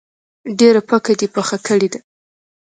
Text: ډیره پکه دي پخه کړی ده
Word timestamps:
ډیره 0.59 0.81
پکه 0.89 1.13
دي 1.19 1.27
پخه 1.35 1.57
کړی 1.67 1.87
ده 1.93 1.99